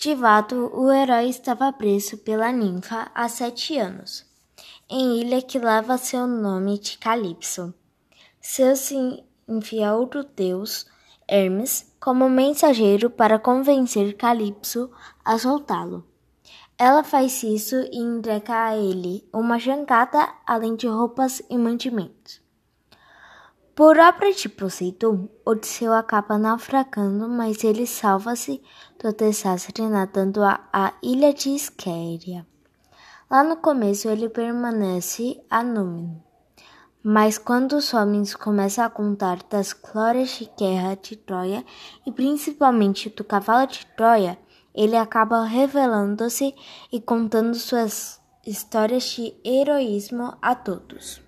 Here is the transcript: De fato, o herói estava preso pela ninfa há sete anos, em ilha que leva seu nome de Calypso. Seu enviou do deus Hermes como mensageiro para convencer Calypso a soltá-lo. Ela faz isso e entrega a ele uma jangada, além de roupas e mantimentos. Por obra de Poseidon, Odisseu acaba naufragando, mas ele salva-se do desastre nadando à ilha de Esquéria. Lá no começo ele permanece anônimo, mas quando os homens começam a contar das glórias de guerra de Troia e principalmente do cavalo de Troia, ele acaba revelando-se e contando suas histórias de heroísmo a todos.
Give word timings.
De 0.00 0.14
fato, 0.14 0.70
o 0.72 0.92
herói 0.92 1.28
estava 1.28 1.72
preso 1.72 2.18
pela 2.18 2.52
ninfa 2.52 3.10
há 3.12 3.28
sete 3.28 3.76
anos, 3.76 4.24
em 4.88 5.20
ilha 5.20 5.42
que 5.42 5.58
leva 5.58 5.98
seu 5.98 6.24
nome 6.24 6.78
de 6.78 6.96
Calypso. 6.98 7.74
Seu 8.40 8.74
enviou 9.48 10.06
do 10.06 10.22
deus 10.22 10.86
Hermes 11.26 11.92
como 11.98 12.28
mensageiro 12.30 13.10
para 13.10 13.40
convencer 13.40 14.16
Calypso 14.16 14.88
a 15.24 15.36
soltá-lo. 15.36 16.06
Ela 16.78 17.02
faz 17.02 17.42
isso 17.42 17.74
e 17.90 17.98
entrega 17.98 18.66
a 18.66 18.76
ele 18.76 19.28
uma 19.32 19.58
jangada, 19.58 20.32
além 20.46 20.76
de 20.76 20.86
roupas 20.86 21.42
e 21.50 21.58
mantimentos. 21.58 22.40
Por 23.78 23.96
obra 23.96 24.32
de 24.32 24.48
Poseidon, 24.48 25.28
Odisseu 25.46 25.92
acaba 25.92 26.36
naufragando, 26.36 27.28
mas 27.28 27.62
ele 27.62 27.86
salva-se 27.86 28.60
do 29.00 29.12
desastre 29.12 29.86
nadando 29.86 30.42
à 30.42 30.94
ilha 31.00 31.32
de 31.32 31.50
Esquéria. 31.50 32.44
Lá 33.30 33.44
no 33.44 33.56
começo 33.58 34.08
ele 34.08 34.28
permanece 34.28 35.40
anônimo, 35.48 36.20
mas 37.04 37.38
quando 37.38 37.74
os 37.74 37.94
homens 37.94 38.34
começam 38.34 38.84
a 38.84 38.90
contar 38.90 39.44
das 39.48 39.72
glórias 39.72 40.30
de 40.30 40.50
guerra 40.58 40.96
de 40.96 41.14
Troia 41.14 41.64
e 42.04 42.10
principalmente 42.10 43.08
do 43.10 43.22
cavalo 43.22 43.68
de 43.68 43.86
Troia, 43.96 44.36
ele 44.74 44.96
acaba 44.96 45.44
revelando-se 45.44 46.52
e 46.90 47.00
contando 47.00 47.54
suas 47.54 48.20
histórias 48.44 49.04
de 49.04 49.36
heroísmo 49.44 50.36
a 50.42 50.56
todos. 50.56 51.27